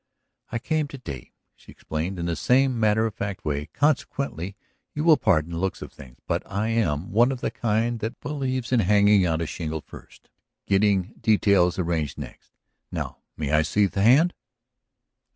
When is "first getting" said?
9.81-11.13